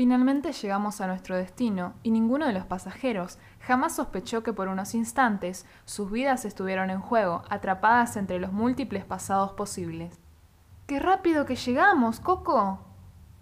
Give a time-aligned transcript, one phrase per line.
[0.00, 4.94] Finalmente llegamos a nuestro destino y ninguno de los pasajeros jamás sospechó que por unos
[4.94, 10.18] instantes sus vidas estuvieron en juego, atrapadas entre los múltiples pasados posibles.
[10.86, 12.78] ¡Qué rápido que llegamos, Coco!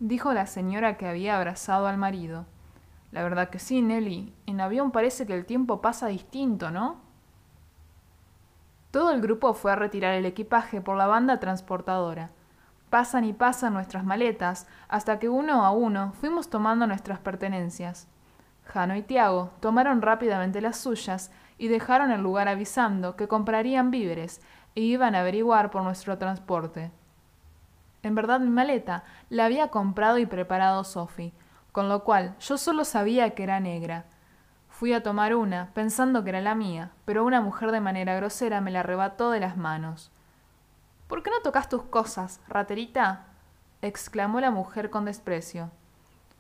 [0.01, 2.45] dijo la señora que había abrazado al marido.
[3.13, 4.35] La verdad que sí, Nelly.
[4.47, 6.97] En avión parece que el tiempo pasa distinto, ¿no?
[8.91, 12.33] Todo el grupo fue a retirar el equipaje por la banda transportadora.
[12.91, 18.09] Pasan y pasan nuestras maletas, hasta que uno a uno fuimos tomando nuestras pertenencias.
[18.65, 24.41] Jano y Tiago tomaron rápidamente las suyas y dejaron el lugar avisando que comprarían víveres
[24.75, 26.91] e iban a averiguar por nuestro transporte.
[28.03, 31.33] En verdad mi maleta la había comprado y preparado Sophie,
[31.73, 34.05] con lo cual yo solo sabía que era negra.
[34.69, 38.61] Fui a tomar una, pensando que era la mía, pero una mujer de manera grosera
[38.61, 40.13] me la arrebató de las manos.
[41.09, 43.25] ¿Por qué no tocas tus cosas, raterita?
[43.81, 45.71] exclamó la mujer con desprecio.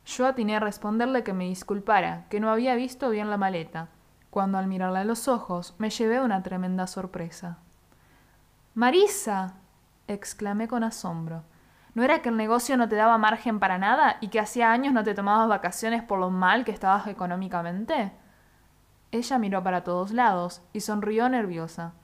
[0.04, 3.88] Yo atiné a responderle que me disculpara, que no había visto bien la maleta,
[4.30, 7.58] cuando al mirarla a los ojos me llevé una tremenda sorpresa.
[8.74, 9.54] Marisa.
[10.06, 11.44] exclamé con asombro.
[11.94, 14.92] ¿No era que el negocio no te daba margen para nada y que hacía años
[14.92, 18.12] no te tomabas vacaciones por lo mal que estabas económicamente?
[19.10, 21.94] Ella miró para todos lados y sonrió nerviosa.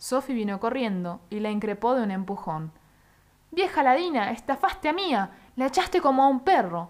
[0.00, 2.72] Sophie vino corriendo y la increpó de un empujón.
[3.50, 6.88] Vieja ladina, estafaste a mía, la echaste como a un perro.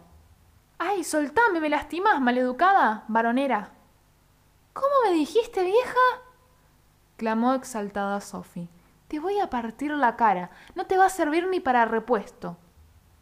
[0.78, 3.72] Ay, soltame, me lastimás, maleducada, varonera.
[4.72, 5.98] ¿Cómo me dijiste, vieja?
[7.16, 8.68] clamó exaltada Sophie.
[9.08, 12.58] Te voy a partir la cara, no te va a servir ni para repuesto.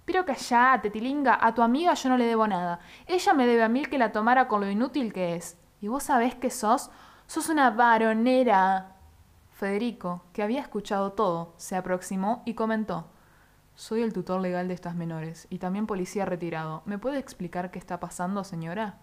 [0.05, 2.81] Pero callate, tilinga, a tu amiga yo no le debo nada.
[3.06, 5.56] Ella me debe a mí que la tomara con lo inútil que es.
[5.81, 6.91] Y vos sabés que sos,
[7.27, 8.97] sos una varonera.
[9.58, 13.08] Federico, que había escuchado todo, se aproximó y comentó
[13.74, 16.82] Soy el tutor legal de estas menores y también policía retirado.
[16.84, 19.00] ¿Me puede explicar qué está pasando, señora?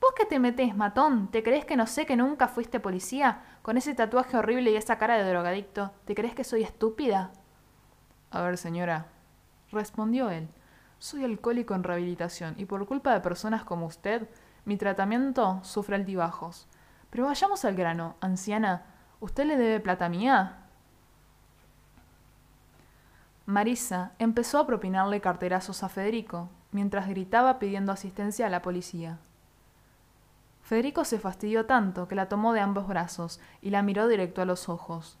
[0.00, 1.28] ¿Vos qué te metés, matón?
[1.30, 3.42] ¿Te crees que no sé que nunca fuiste policía?
[3.60, 5.92] Con ese tatuaje horrible y esa cara de drogadicto.
[6.06, 7.32] ¿Te crees que soy estúpida?
[8.30, 9.08] A ver, señora,
[9.72, 10.48] respondió él.
[10.98, 14.26] Soy alcohólico en rehabilitación y por culpa de personas como usted,
[14.64, 16.66] mi tratamiento sufre altibajos.
[17.16, 18.82] Pero vayamos al grano, anciana.
[19.20, 20.58] ¿Usted le debe plata mía?
[23.46, 29.16] Marisa empezó a propinarle carterazos a Federico, mientras gritaba pidiendo asistencia a la policía.
[30.60, 34.44] Federico se fastidió tanto que la tomó de ambos brazos y la miró directo a
[34.44, 35.16] los ojos.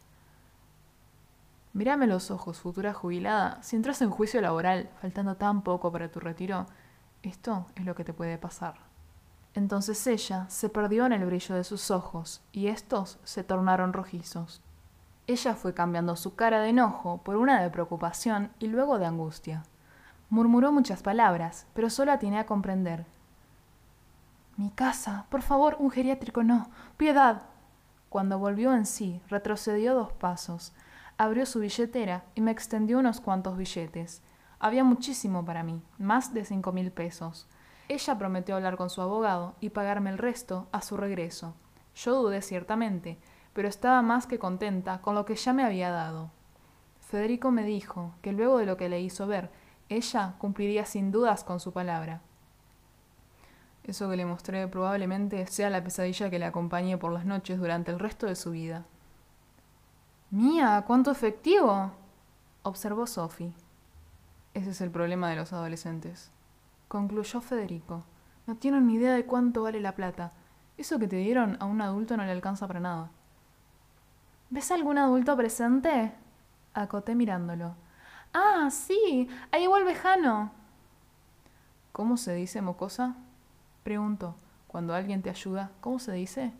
[1.72, 3.62] Mírame los ojos, futura jubilada.
[3.62, 6.66] Si entras en juicio laboral, faltando tan poco para tu retiro,
[7.22, 8.85] esto es lo que te puede pasar.
[9.56, 14.60] Entonces ella se perdió en el brillo de sus ojos, y estos se tornaron rojizos.
[15.26, 19.62] Ella fue cambiando su cara de enojo por una de preocupación y luego de angustia.
[20.28, 23.06] Murmuró muchas palabras, pero solo atiné a comprender.
[24.58, 26.68] Mi casa, por favor, un geriátrico no.
[26.98, 27.44] Piedad.
[28.10, 30.74] Cuando volvió en sí, retrocedió dos pasos,
[31.16, 34.20] abrió su billetera y me extendió unos cuantos billetes.
[34.58, 37.48] Había muchísimo para mí, más de cinco mil pesos.
[37.88, 41.54] Ella prometió hablar con su abogado y pagarme el resto a su regreso.
[41.94, 43.16] Yo dudé ciertamente,
[43.52, 46.30] pero estaba más que contenta con lo que ya me había dado.
[47.00, 49.50] Federico me dijo que luego de lo que le hizo ver,
[49.88, 52.22] ella cumpliría sin dudas con su palabra.
[53.84, 57.92] Eso que le mostré probablemente sea la pesadilla que le acompañe por las noches durante
[57.92, 58.84] el resto de su vida.
[60.30, 61.92] Mía, cuánto efectivo.
[62.64, 63.52] observó Sophie.
[64.54, 66.32] Ese es el problema de los adolescentes
[66.88, 68.04] concluyó Federico.
[68.46, 70.32] No tienen ni idea de cuánto vale la plata.
[70.76, 73.10] Eso que te dieron a un adulto no le alcanza para nada.
[74.50, 76.12] ¿Ves algún adulto presente?
[76.74, 77.74] acoté mirándolo.
[78.32, 80.52] Ah, sí, ahí vuelve Jano.
[81.92, 83.16] ¿Cómo se dice, mocosa?
[83.82, 84.36] preguntó.
[84.68, 86.52] Cuando alguien te ayuda, ¿cómo se dice?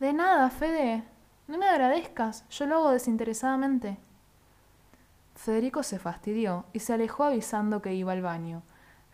[0.00, 1.04] De nada, Fede.
[1.46, 3.98] No me agradezcas, yo lo hago desinteresadamente.
[5.34, 8.62] Federico se fastidió y se alejó avisando que iba al baño.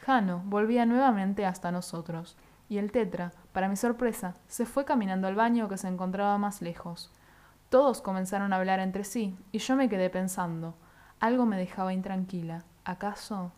[0.04, 2.36] Jano volvía nuevamente hasta nosotros,
[2.68, 6.60] y el tetra, para mi sorpresa, se fue caminando al baño que se encontraba más
[6.60, 7.12] lejos.
[7.68, 10.74] Todos comenzaron a hablar entre sí, y yo me quedé pensando.
[11.20, 12.64] Algo me dejaba intranquila.
[12.84, 13.52] ¿Acaso?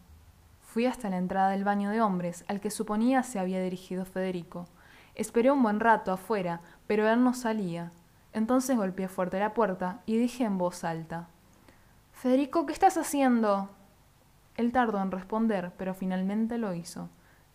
[0.61, 4.67] Fui hasta la entrada del baño de hombres, al que suponía se había dirigido Federico.
[5.15, 7.91] Esperé un buen rato afuera, pero él no salía.
[8.33, 11.29] Entonces golpeé fuerte la puerta y dije en voz alta
[12.13, 13.71] Federico, ¿qué estás haciendo?
[14.57, 17.09] Él tardó en responder, pero finalmente lo hizo.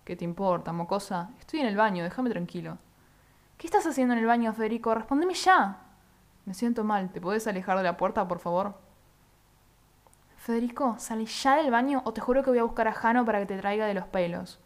[0.03, 1.31] ¿Qué te importa, mocosa?
[1.39, 2.77] Estoy en el baño, déjame tranquilo.
[3.57, 4.93] ¿Qué estás haciendo en el baño, Federico?
[4.93, 5.77] Respóndeme ya.
[6.45, 8.75] Me siento mal, ¿te podés alejar de la puerta, por favor?
[10.37, 13.39] Federico, salí ya del baño o te juro que voy a buscar a Jano para
[13.39, 14.59] que te traiga de los pelos.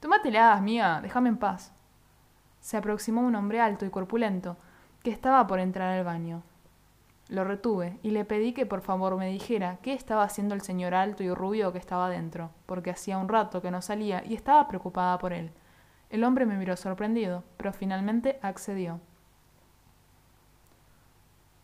[0.00, 1.72] Tómatelas, mía, déjame en paz.
[2.60, 4.56] Se aproximó un hombre alto y corpulento,
[5.02, 6.42] que estaba por entrar al baño.
[7.28, 10.94] Lo retuve y le pedí que por favor me dijera qué estaba haciendo el señor
[10.94, 14.66] alto y rubio que estaba dentro, porque hacía un rato que no salía y estaba
[14.66, 15.50] preocupada por él.
[16.08, 19.00] El hombre me miró sorprendido, pero finalmente accedió.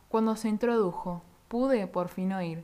[0.09, 2.63] Cuando se introdujo, pude por fin oír.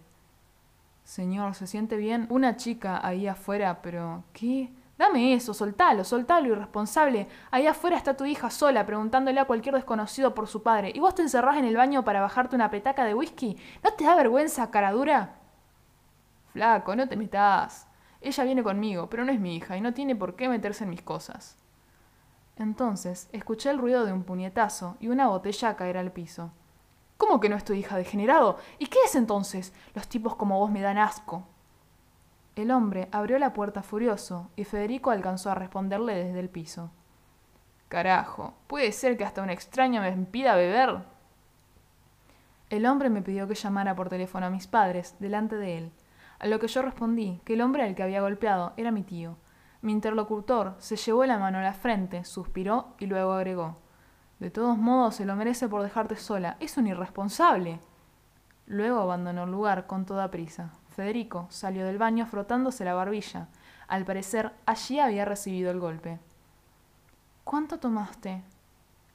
[1.05, 2.27] Señor, ¿se siente bien?
[2.29, 4.23] Una chica ahí afuera, pero...
[4.35, 4.71] ¿Qué?
[5.01, 7.27] Dame eso, soltalo, soltalo, irresponsable.
[7.51, 10.93] Ahí afuera está tu hija sola, preguntándole a cualquier desconocido por su padre.
[10.95, 13.57] ¿Y vos te encerrás en el baño para bajarte una petaca de whisky?
[13.83, 15.39] ¿No te da vergüenza, cara dura?
[16.53, 17.89] Flaco, no te metas.
[18.21, 20.91] Ella viene conmigo, pero no es mi hija y no tiene por qué meterse en
[20.91, 21.57] mis cosas.
[22.57, 26.53] Entonces escuché el ruido de un puñetazo y una botella caer al piso.
[27.17, 28.59] ¿Cómo que no es tu hija, degenerado?
[28.79, 29.73] ¿Y qué es entonces?
[29.95, 31.47] Los tipos como vos me dan asco.
[32.57, 36.91] El hombre abrió la puerta furioso y Federico alcanzó a responderle desde el piso.
[37.89, 41.05] Carajo, ¿puede ser que hasta un extraño me impida beber?
[42.69, 45.93] El hombre me pidió que llamara por teléfono a mis padres delante de él,
[46.39, 49.37] a lo que yo respondí que el hombre al que había golpeado era mi tío.
[49.83, 53.79] Mi interlocutor se llevó la mano a la frente, suspiró y luego agregó
[54.39, 56.57] De todos modos se lo merece por dejarte sola.
[56.61, 57.81] Es un irresponsable.
[58.67, 60.73] Luego abandonó el lugar con toda prisa.
[61.01, 63.49] Federico salió del baño frotándose la barbilla.
[63.89, 66.19] Al parecer, allí había recibido el golpe.
[67.43, 68.43] ¿Cuánto tomaste?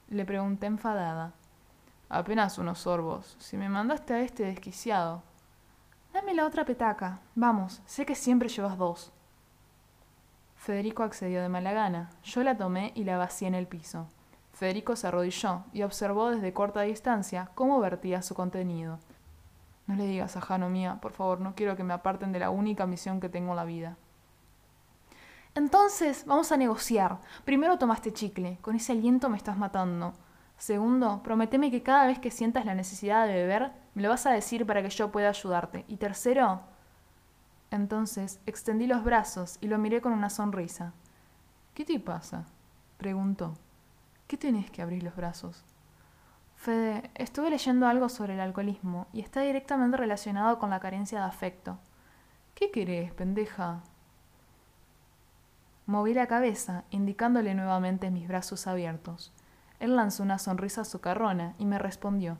[0.07, 1.33] Le pregunté enfadada.
[2.09, 3.35] Apenas unos sorbos.
[3.37, 5.21] Si me mandaste a este desquiciado.
[6.11, 7.19] Dame la otra petaca.
[7.35, 9.11] Vamos, sé que siempre llevas dos.
[10.55, 12.09] Federico accedió de mala gana.
[12.23, 14.07] Yo la tomé y la vacié en el piso.
[14.53, 18.97] Federico se arrodilló y observó desde corta distancia cómo vertía su contenido.
[19.87, 22.49] No le digas a Jano mía, por favor, no quiero que me aparten de la
[22.49, 23.97] única misión que tengo en la vida.
[25.53, 27.19] Entonces, vamos a negociar.
[27.45, 30.13] Primero tomaste chicle, con ese aliento me estás matando.
[30.57, 34.31] Segundo, prometeme que cada vez que sientas la necesidad de beber, me lo vas a
[34.31, 35.85] decir para que yo pueda ayudarte.
[35.88, 36.61] Y tercero,
[37.71, 40.93] entonces extendí los brazos y lo miré con una sonrisa.
[41.73, 42.45] ¿Qué te pasa?
[42.97, 43.53] preguntó.
[44.27, 45.63] ¿Qué tenés que abrir los brazos?
[46.55, 51.25] Fede, estuve leyendo algo sobre el alcoholismo y está directamente relacionado con la carencia de
[51.25, 51.77] afecto.
[52.55, 53.83] ¿Qué querés, pendeja?
[55.85, 59.31] Moví la cabeza, indicándole nuevamente mis brazos abiertos.
[59.79, 62.37] Él lanzó una sonrisa socarrona y me respondió: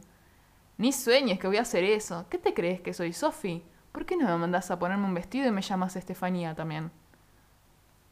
[0.78, 2.26] Ni sueñes que voy a hacer eso.
[2.30, 3.64] ¿Qué te crees que soy Sophie?
[3.92, 6.92] ¿Por qué no me mandas a ponerme un vestido y me llamas Estefanía también?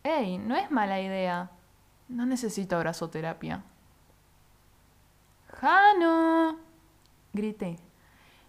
[0.03, 1.51] Ey, no es mala idea.
[2.09, 3.63] No necesito abrazoterapia.
[5.53, 6.57] ¡Jano!
[7.31, 7.77] grité.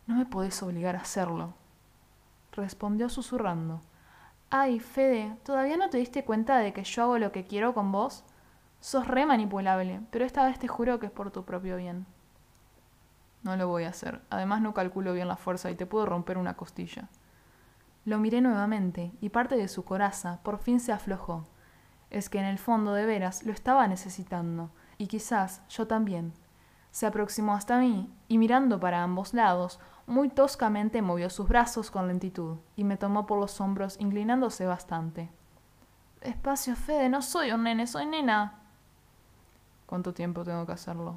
[0.07, 1.55] No me podés obligar a hacerlo.
[2.53, 3.81] Respondió susurrando.
[4.51, 7.93] Ay, Fede, ¿todavía no te diste cuenta de que yo hago lo que quiero con
[7.93, 8.25] vos?
[8.81, 12.07] Sos re manipulable, pero esta vez te juro que es por tu propio bien.
[13.43, 14.23] No lo voy a hacer.
[14.31, 17.09] Además no calculo bien la fuerza y te puedo romper una costilla.
[18.05, 21.47] Lo miré nuevamente y parte de su coraza por fin se aflojó.
[22.11, 26.33] Es que en el fondo de veras lo estaba necesitando, y quizás yo también,
[26.95, 32.07] se aproximó hasta mí y mirando para ambos lados, muy toscamente movió sus brazos con
[32.07, 35.29] lentitud y me tomó por los hombros inclinándose bastante.
[36.21, 38.61] Espacio, Fede, no soy un nene, soy nena.
[39.87, 41.17] ¿Cuánto tiempo tengo que hacerlo?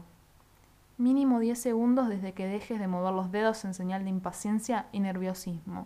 [0.97, 4.99] Mínimo diez segundos desde que dejes de mover los dedos en señal de impaciencia y
[4.99, 5.85] nerviosismo.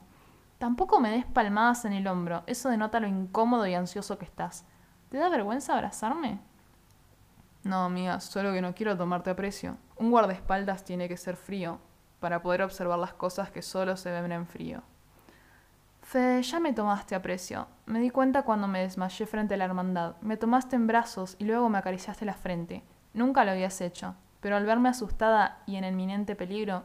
[0.58, 4.64] Tampoco me des palmadas en el hombro, eso denota lo incómodo y ansioso que estás.
[5.10, 6.40] ¿Te da vergüenza abrazarme?
[7.64, 9.78] No, amiga, solo que no quiero tomarte a precio.
[9.96, 11.80] Un guardaespaldas tiene que ser frío,
[12.22, 14.84] para poder observar las cosas que solo se ven en frío.
[16.04, 17.68] Fede, ya me tomaste a precio.
[17.86, 20.16] Me di cuenta cuando me desmayé frente a la hermandad.
[20.22, 22.84] Me tomaste en brazos y luego me acariciaste la frente.
[23.14, 26.84] Nunca lo habías hecho, pero al verme asustada y en inminente peligro,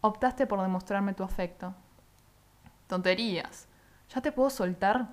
[0.00, 1.74] optaste por demostrarme tu afecto.
[2.86, 3.68] Tonterías.
[4.14, 5.08] ¿Ya te puedo soltar?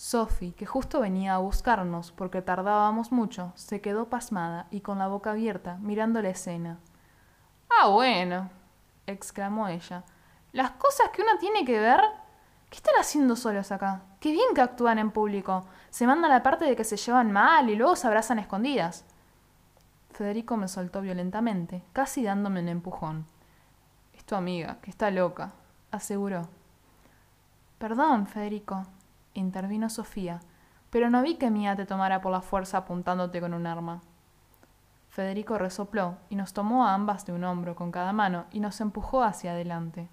[0.00, 5.08] Sophie, que justo venía a buscarnos porque tardábamos mucho, se quedó pasmada y con la
[5.08, 6.78] boca abierta, mirando la escena.
[7.68, 8.48] Ah, bueno,
[9.06, 10.04] exclamó ella.
[10.52, 12.00] ¿Las cosas que uno tiene que ver?
[12.70, 14.00] ¿Qué están haciendo solos acá?
[14.20, 15.66] Qué bien que actúan en público.
[15.90, 19.04] Se mandan la parte de que se llevan mal y luego se abrazan escondidas.
[20.12, 23.26] Federico me soltó violentamente, casi dándome un empujón.
[24.14, 25.52] Es tu amiga, que está loca,
[25.90, 26.48] aseguró.
[27.78, 28.86] Perdón, Federico,
[29.40, 30.40] intervino Sofía,
[30.90, 34.00] pero no vi que Mía te tomara por la fuerza apuntándote con un arma.
[35.08, 38.80] Federico resopló y nos tomó a ambas de un hombro con cada mano y nos
[38.80, 40.08] empujó hacia adelante.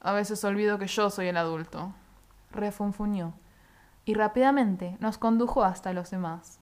[0.00, 1.92] A veces olvido que yo soy el adulto.
[2.52, 3.34] Refunfuñó.
[4.04, 6.56] Y rápidamente nos condujo hasta los demás.